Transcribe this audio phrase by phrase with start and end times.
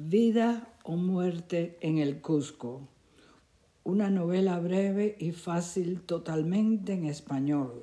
[0.00, 2.86] Vida o muerte en el Cusco.
[3.82, 7.82] Una novela breve y fácil totalmente en español.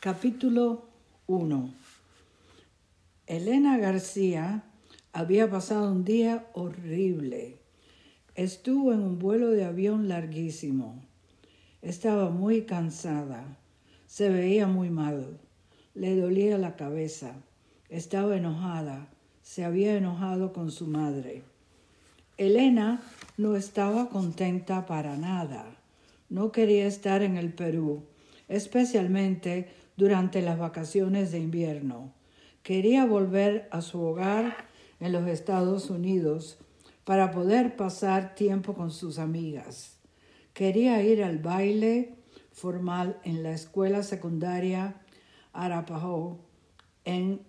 [0.00, 0.90] Capítulo
[1.28, 1.72] 1.
[3.26, 4.64] Elena García
[5.14, 7.56] había pasado un día horrible.
[8.34, 11.02] Estuvo en un vuelo de avión larguísimo.
[11.80, 13.56] Estaba muy cansada.
[14.06, 15.40] Se veía muy mal.
[15.94, 17.36] Le dolía la cabeza.
[17.88, 19.08] Estaba enojada
[19.42, 21.42] se había enojado con su madre.
[22.38, 23.02] Elena
[23.36, 25.66] no estaba contenta para nada.
[26.28, 28.04] No quería estar en el Perú,
[28.48, 32.12] especialmente durante las vacaciones de invierno.
[32.62, 34.56] Quería volver a su hogar
[35.00, 36.58] en los Estados Unidos
[37.04, 39.98] para poder pasar tiempo con sus amigas.
[40.54, 42.14] Quería ir al baile
[42.52, 44.96] formal en la escuela secundaria
[45.52, 46.36] Arapahoe
[47.04, 47.40] en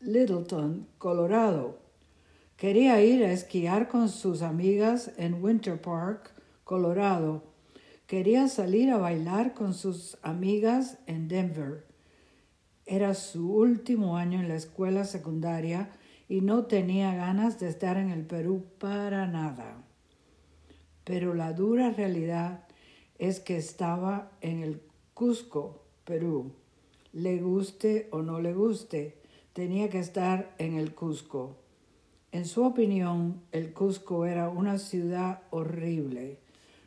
[0.00, 1.80] Littleton, Colorado.
[2.56, 6.30] Quería ir a esquiar con sus amigas en Winter Park,
[6.62, 7.42] Colorado.
[8.06, 11.84] Quería salir a bailar con sus amigas en Denver.
[12.86, 15.90] Era su último año en la escuela secundaria
[16.28, 19.82] y no tenía ganas de estar en el Perú para nada.
[21.02, 22.68] Pero la dura realidad
[23.18, 24.80] es que estaba en el
[25.12, 26.52] Cusco, Perú.
[27.12, 29.17] Le guste o no le guste,
[29.58, 31.56] tenía que estar en el Cusco.
[32.30, 36.38] En su opinión, el Cusco era una ciudad horrible.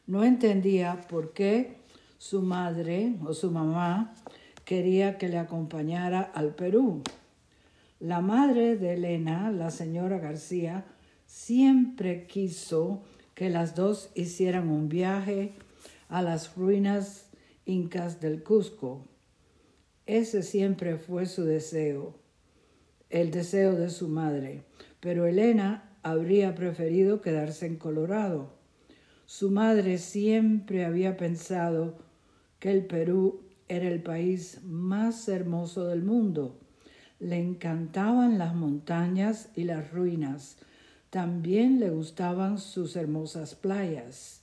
[0.08, 1.76] No entendía por qué
[2.18, 4.14] su madre o su mamá
[4.64, 7.02] quería que le acompañara al Perú.
[8.00, 10.86] La madre de Elena, la señora García,
[11.26, 13.04] siempre quiso
[13.36, 15.52] que las dos hicieran un viaje
[16.08, 17.26] a las ruinas
[17.66, 19.04] incas del Cusco.
[20.06, 22.21] Ese siempre fue su deseo
[23.12, 24.64] el deseo de su madre,
[25.00, 28.54] pero Elena habría preferido quedarse en Colorado.
[29.26, 31.96] Su madre siempre había pensado
[32.60, 36.60] que el Perú era el país más hermoso del mundo.
[37.20, 40.58] Le encantaban las montañas y las ruinas.
[41.10, 44.42] También le gustaban sus hermosas playas.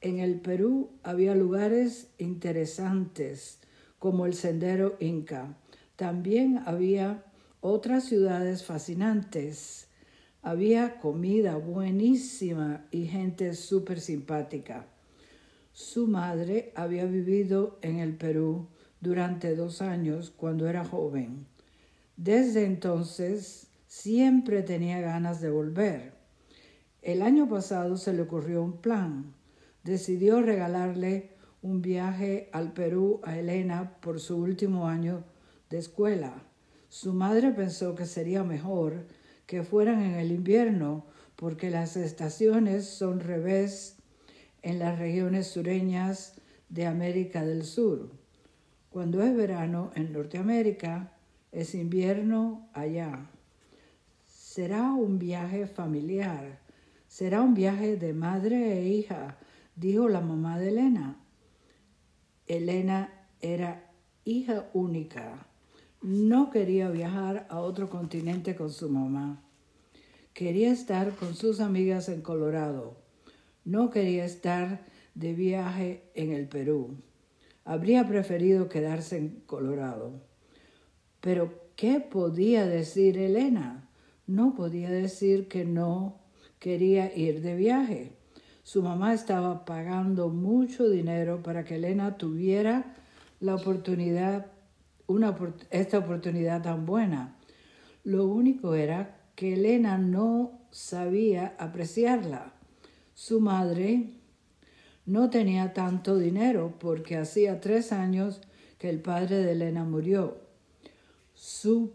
[0.00, 3.60] En el Perú había lugares interesantes
[3.98, 5.58] como el Sendero Inca.
[5.96, 7.24] También había
[7.66, 9.88] otras ciudades fascinantes.
[10.40, 14.86] Había comida buenísima y gente súper simpática.
[15.72, 18.68] Su madre había vivido en el Perú
[19.00, 21.46] durante dos años cuando era joven.
[22.16, 26.12] Desde entonces siempre tenía ganas de volver.
[27.02, 29.34] El año pasado se le ocurrió un plan.
[29.82, 35.24] Decidió regalarle un viaje al Perú a Elena por su último año
[35.68, 36.46] de escuela.
[36.88, 39.06] Su madre pensó que sería mejor
[39.46, 41.04] que fueran en el invierno
[41.34, 43.96] porque las estaciones son revés
[44.62, 46.34] en las regiones sureñas
[46.68, 48.10] de América del Sur.
[48.90, 51.12] Cuando es verano en Norteamérica,
[51.52, 53.30] es invierno allá.
[54.24, 56.60] Será un viaje familiar,
[57.08, 59.38] será un viaje de madre e hija,
[59.74, 61.20] dijo la mamá de Elena.
[62.46, 63.90] Elena era
[64.24, 65.45] hija única
[66.06, 69.42] no quería viajar a otro continente con su mamá.
[70.34, 72.96] Quería estar con sus amigas en Colorado.
[73.64, 74.84] No quería estar
[75.16, 76.94] de viaje en el Perú.
[77.64, 80.12] Habría preferido quedarse en Colorado.
[81.20, 83.88] Pero, ¿qué podía decir Elena?
[84.28, 86.20] No podía decir que no
[86.60, 88.12] quería ir de viaje.
[88.62, 92.94] Su mamá estaba pagando mucho dinero para que Elena tuviera
[93.40, 94.52] la oportunidad
[95.06, 95.36] una,
[95.70, 97.36] esta oportunidad tan buena.
[98.04, 102.54] Lo único era que Elena no sabía apreciarla.
[103.14, 104.14] Su madre
[105.04, 108.40] no tenía tanto dinero porque hacía tres años
[108.78, 110.38] que el padre de Elena murió.
[111.34, 111.94] Su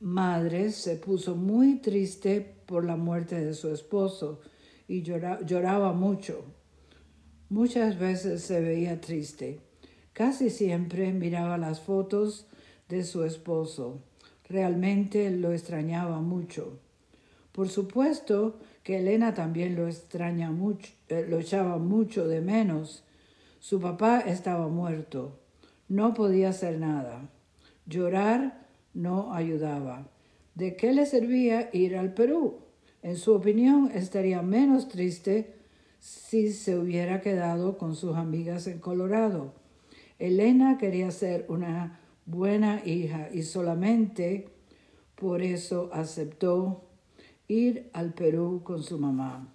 [0.00, 4.40] madre se puso muy triste por la muerte de su esposo
[4.88, 6.44] y lloraba mucho.
[7.48, 9.60] Muchas veces se veía triste.
[10.12, 12.46] Casi siempre miraba las fotos
[12.88, 14.00] de su esposo.
[14.48, 16.78] Realmente lo extrañaba mucho.
[17.52, 23.04] Por supuesto que Elena también lo extraña mucho, eh, lo echaba mucho de menos.
[23.60, 25.38] Su papá estaba muerto.
[25.88, 27.30] No podía hacer nada.
[27.86, 30.08] Llorar no ayudaba.
[30.54, 32.58] ¿De qué le servía ir al Perú?
[33.02, 35.54] En su opinión, estaría menos triste
[35.98, 39.61] si se hubiera quedado con sus amigas en Colorado.
[40.18, 44.48] Elena quería ser una buena hija y solamente
[45.14, 46.84] por eso aceptó
[47.48, 49.48] ir al Perú con su mamá.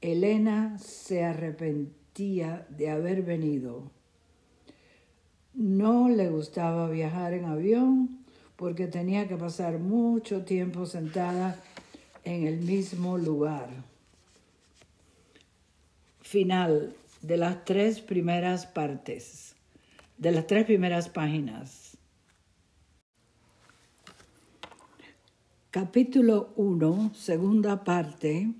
[0.00, 3.90] Elena se arrepentía de haber venido.
[5.54, 8.24] No le gustaba viajar en avión
[8.56, 11.60] porque tenía que pasar mucho tiempo sentada
[12.24, 13.68] en el mismo lugar.
[16.20, 19.54] Final de las tres primeras partes,
[20.22, 21.98] de las tres primeras páginas.
[25.72, 28.54] Capítulo 1, segunda parte,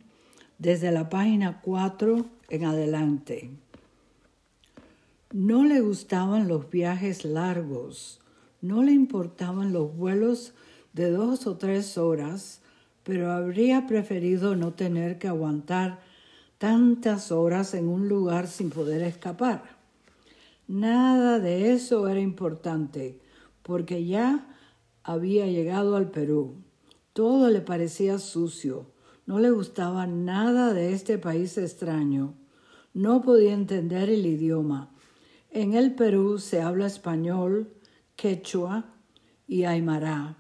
[0.59, 3.51] desde la página 4 en adelante.
[5.33, 8.19] No le gustaban los viajes largos,
[8.61, 10.55] no le importaban los vuelos
[10.95, 12.61] de dos o tres horas,
[13.05, 16.01] pero habría preferido no tener que aguantar
[16.59, 19.82] tantas horas en un lugar sin poder escapar.
[20.73, 23.21] Nada de eso era importante,
[23.63, 24.57] porque ya
[25.03, 26.63] había llegado al Perú.
[27.13, 28.87] Todo le parecía sucio,
[29.27, 32.33] no le gustaba nada de este país extraño,
[32.95, 34.89] no podía entender el idioma.
[35.51, 37.75] En el Perú se habla español,
[38.17, 38.95] quechua
[39.47, 40.39] y aymara.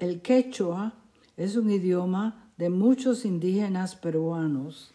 [0.00, 0.94] El quechua
[1.36, 4.90] es un idioma de muchos indígenas peruanos.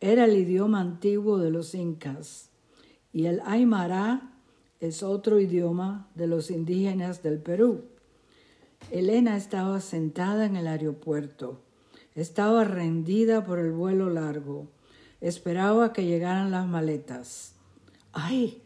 [0.00, 2.48] Era el idioma antiguo de los incas
[3.14, 4.32] y el aymara
[4.80, 7.84] es otro idioma de los indígenas del Perú.
[8.90, 11.60] Elena estaba sentada en el aeropuerto.
[12.16, 14.66] Estaba rendida por el vuelo largo.
[15.20, 17.54] Esperaba que llegaran las maletas.
[18.12, 18.60] ¡Ay!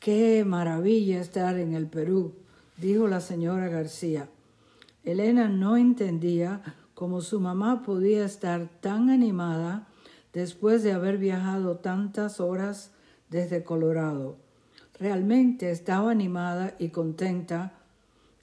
[0.00, 2.34] ¡Qué maravilla estar en el Perú!
[2.78, 4.28] dijo la señora García.
[5.04, 6.60] Elena no entendía
[6.94, 9.86] cómo su mamá podía estar tan animada
[10.32, 12.90] después de haber viajado tantas horas
[13.32, 14.36] desde Colorado.
[15.00, 17.72] Realmente estaba animada y contenta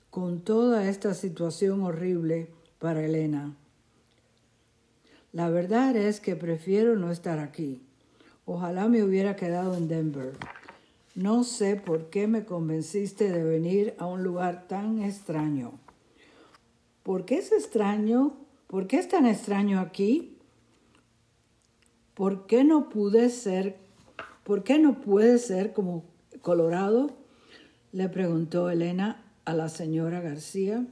[0.09, 2.50] con toda esta situación horrible
[2.80, 3.56] para Elena.
[5.31, 7.83] La verdad es que prefiero no estar aquí.
[8.45, 10.33] Ojalá me hubiera quedado en Denver.
[11.13, 15.74] No sé por qué me convenciste de venir a un lugar tan extraño.
[17.03, 18.33] ¿Por qué es extraño?
[18.65, 20.35] ¿Por qué es tan extraño aquí?
[22.15, 23.77] ¿Por qué no pude ser,
[24.49, 26.05] por qué no puede ser como
[26.41, 27.15] Colorado?
[27.91, 30.87] Le preguntó Elena a la señora García.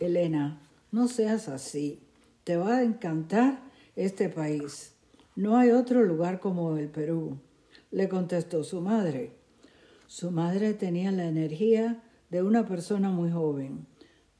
[0.00, 2.00] Elena, no seas así.
[2.44, 3.60] Te va a encantar
[3.94, 4.94] este país.
[5.36, 7.36] No hay otro lugar como el Perú,
[7.90, 9.32] le contestó su madre.
[10.06, 13.86] Su madre tenía la energía de una persona muy joven.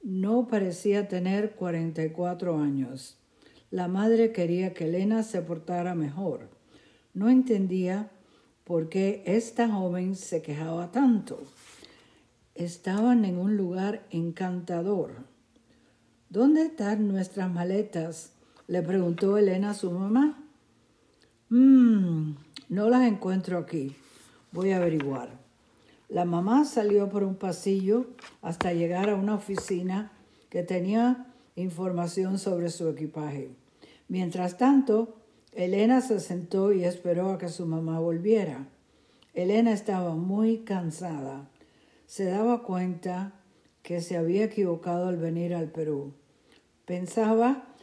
[0.03, 3.19] No parecía tener 44 años.
[3.71, 6.49] La madre quería que Elena se portara mejor.
[7.13, 8.11] No entendía
[8.69, 11.43] por qué esta joven se quejaba tanto.
[12.55, 15.13] Estaban en un lugar encantador.
[16.29, 18.33] ¿Dónde están nuestras maletas?
[18.67, 20.45] le preguntó Elena a su mamá.
[21.49, 22.33] Mmm,
[22.69, 23.97] no las encuentro aquí.
[24.53, 25.31] Voy a averiguar.
[26.11, 28.09] La mamá salió por un pasillo
[28.43, 30.13] hasta llegar a una oficina
[30.51, 31.27] que tenía
[31.57, 33.49] información sobre su equipaje.
[34.09, 35.17] Mientras tanto,
[35.53, 38.69] Elena se sentó y esperó a que su mamá volviera.
[39.35, 41.49] Elena estaba muy cansada.
[42.07, 43.35] Se daba cuenta
[43.83, 46.13] que se había equivocado al venir al Perú.
[46.85, 47.75] Pensaba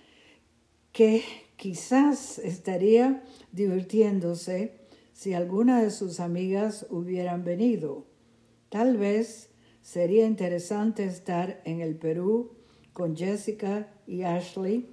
[0.91, 1.23] que
[1.57, 4.73] quizás estaría divirtiéndose
[5.13, 8.05] si alguna de sus amigas hubieran venido.
[8.69, 9.49] Tal vez
[9.81, 12.51] sería interesante estar en el Perú
[12.93, 14.89] con Jessica y Ashley.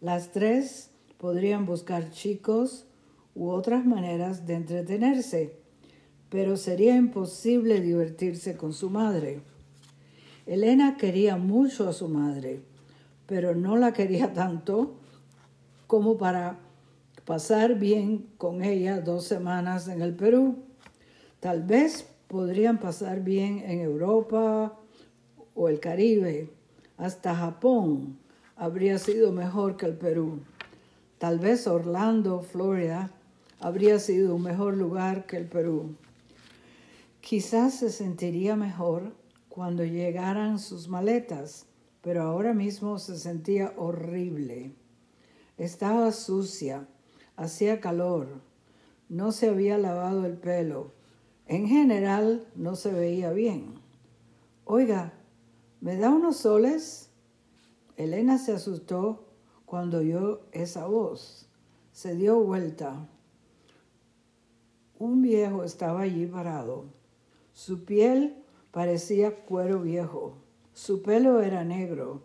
[0.00, 2.86] Las tres podrían buscar chicos
[3.34, 5.56] u otras maneras de entretenerse,
[6.30, 9.40] pero sería imposible divertirse con su madre.
[10.46, 12.62] Elena quería mucho a su madre,
[13.26, 14.94] pero no la quería tanto
[15.86, 16.58] como para
[17.24, 20.56] pasar bien con ella dos semanas en el Perú.
[21.40, 24.78] Tal vez podrían pasar bien en Europa
[25.54, 26.50] o el Caribe,
[26.96, 28.18] hasta Japón
[28.56, 30.40] habría sido mejor que el Perú.
[31.18, 33.10] Tal vez Orlando, Florida,
[33.58, 35.96] habría sido un mejor lugar que el Perú.
[37.20, 39.12] Quizás se sentiría mejor
[39.48, 41.66] cuando llegaran sus maletas,
[42.02, 44.76] pero ahora mismo se sentía horrible.
[45.56, 46.86] Estaba sucia,
[47.34, 48.40] hacía calor,
[49.08, 50.92] no se había lavado el pelo,
[51.46, 53.74] en general no se veía bien.
[54.64, 55.14] Oiga,
[55.80, 57.10] ¿me da unos soles?
[57.96, 59.27] Elena se asustó
[59.68, 61.48] cuando oyó esa voz.
[61.92, 63.06] Se dio vuelta.
[64.98, 66.86] Un viejo estaba allí parado.
[67.52, 70.38] Su piel parecía cuero viejo.
[70.72, 72.22] Su pelo era negro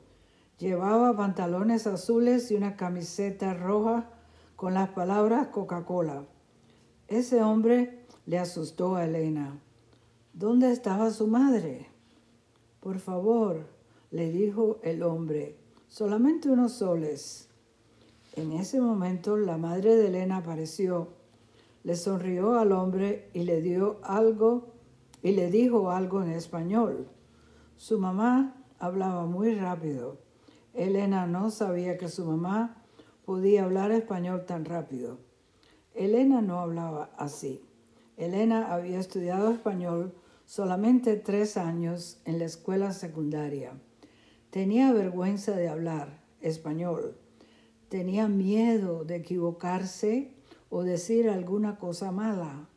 [0.63, 4.09] Llevaba pantalones azules y una camiseta roja
[4.55, 6.23] con las palabras Coca-Cola.
[7.09, 9.59] Ese hombre le asustó a Elena.
[10.31, 11.88] ¿Dónde estaba su madre?
[12.79, 13.65] Por favor,
[14.12, 15.57] le dijo el hombre,
[15.93, 17.50] solamente unos soles.
[18.35, 21.09] En ese momento la madre de Elena apareció,
[21.83, 24.73] le sonrió al hombre y le dio algo
[25.21, 27.07] y le dijo algo en español.
[27.77, 30.17] Su mamá hablaba muy rápido.
[30.73, 32.83] Elena no sabía que su mamá
[33.23, 35.19] podía hablar español tan rápido.
[35.93, 37.62] Elena no hablaba así.
[38.17, 40.15] Elena había estudiado español
[40.47, 43.73] solamente tres años en la escuela secundaria.
[44.53, 47.17] Tenía vergüenza de hablar español.
[47.89, 50.36] Tenía miedo de equivocarse
[50.69, 52.69] o decir alguna cosa mala.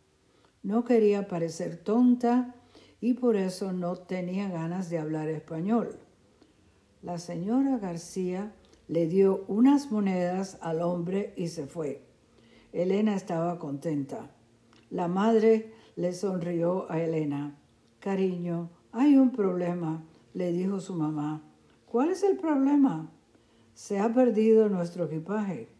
[0.62, 2.54] No quería parecer tonta
[2.98, 5.98] y por eso no tenía ganas de hablar español.
[7.02, 8.54] La señora García
[8.88, 12.00] le dio unas monedas al hombre y se fue.
[12.72, 14.30] Elena estaba contenta.
[14.88, 17.58] La madre le sonrió a Elena.
[18.00, 20.02] Cariño, hay un problema,
[20.32, 21.45] le dijo su mamá.
[21.96, 23.10] ¿Cuál es el problema?
[23.72, 25.70] Se ha perdido nuestro equipaje,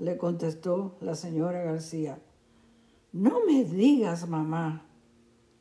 [0.00, 2.18] le contestó la señora García.
[3.12, 4.84] No me digas, mamá,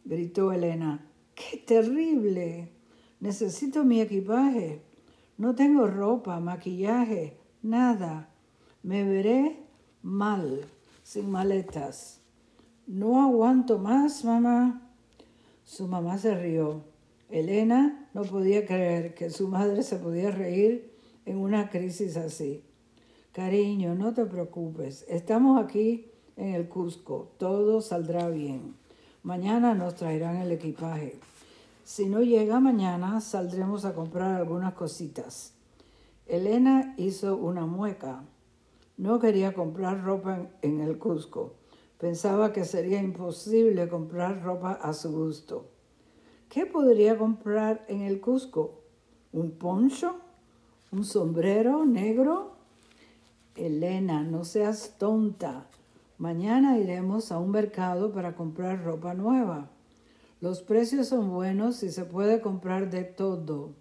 [0.06, 1.06] gritó Elena.
[1.36, 2.72] ¡Qué terrible!
[3.20, 4.82] Necesito mi equipaje.
[5.38, 8.32] No tengo ropa, maquillaje, nada.
[8.82, 9.64] Me veré
[10.02, 10.66] mal,
[11.04, 12.20] sin maletas.
[12.88, 14.90] No aguanto más, mamá.
[15.64, 16.89] Su mamá se rió.
[17.30, 20.92] Elena no podía creer que su madre se podía reír
[21.26, 22.64] en una crisis así.
[23.34, 25.06] Cariño, no te preocupes.
[25.08, 27.32] Estamos aquí en el Cusco.
[27.38, 28.74] Todo saldrá bien.
[29.22, 31.20] Mañana nos traerán el equipaje.
[31.84, 35.54] Si no llega mañana, saldremos a comprar algunas cositas.
[36.26, 38.24] Elena hizo una mueca.
[38.98, 41.54] No quería comprar ropa en el Cusco.
[42.00, 45.70] Pensaba que sería imposible comprar ropa a su gusto.
[46.50, 48.82] ¿Qué podría comprar en el Cusco?
[49.32, 50.16] ¿Un poncho?
[50.92, 52.56] ¿Un sombrero negro?
[53.56, 55.68] Elena, no seas tonta.
[56.18, 59.70] Mañana iremos a un mercado para comprar ropa nueva.
[60.42, 63.76] Los precios son buenos y se puede comprar de todo.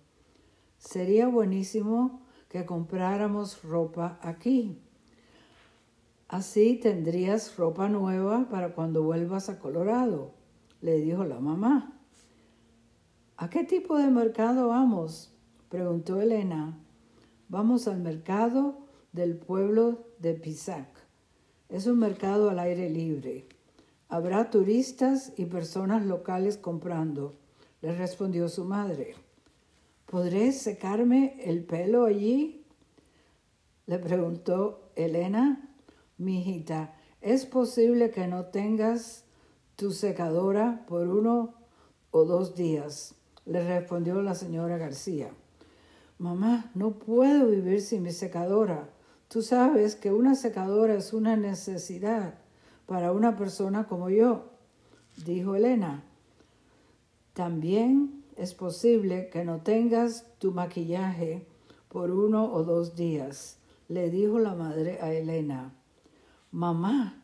[0.76, 2.20] Sería buenísimo
[2.50, 4.78] que compráramos ropa aquí.
[6.28, 10.32] Así tendrías ropa nueva para cuando vuelvas a Colorado,
[10.82, 11.97] le dijo la mamá.
[13.40, 15.32] ¿A qué tipo de mercado vamos?
[15.68, 16.76] preguntó Elena.
[17.48, 18.80] Vamos al mercado
[19.12, 20.88] del pueblo de Pisac.
[21.68, 23.46] Es un mercado al aire libre.
[24.08, 27.36] Habrá turistas y personas locales comprando,
[27.80, 29.14] le respondió su madre.
[30.06, 32.64] ¿Podré secarme el pelo allí?
[33.86, 35.76] Le preguntó Elena.
[36.16, 39.26] Mi hijita, ¿es posible que no tengas
[39.76, 41.54] tu secadora por uno
[42.10, 43.14] o dos días?
[43.48, 45.30] Le respondió la señora García.
[46.18, 48.90] Mamá, no puedo vivir sin mi secadora.
[49.28, 52.34] Tú sabes que una secadora es una necesidad
[52.86, 54.50] para una persona como yo,
[55.24, 56.02] dijo Elena.
[57.32, 61.46] También es posible que no tengas tu maquillaje
[61.88, 63.56] por uno o dos días,
[63.88, 65.72] le dijo la madre a Elena.
[66.52, 67.22] Mamá,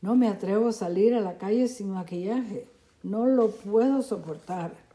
[0.00, 2.68] no me atrevo a salir a la calle sin maquillaje.
[3.02, 4.85] No lo puedo soportar.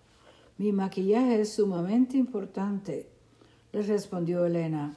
[0.61, 3.09] Mi maquillaje es sumamente importante,
[3.71, 4.95] le respondió Elena.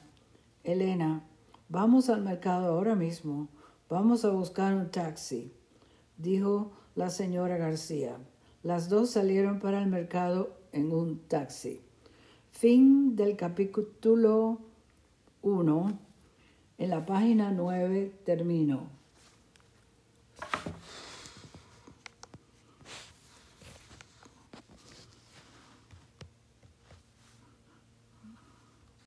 [0.63, 1.23] Elena,
[1.69, 3.47] vamos al mercado ahora mismo.
[3.89, 5.51] Vamos a buscar un taxi,
[6.19, 8.15] dijo la señora García.
[8.61, 11.81] Las dos salieron para el mercado en un taxi.
[12.51, 14.59] Fin del capítulo
[15.41, 15.99] 1.
[16.77, 18.94] En la página 9 termino.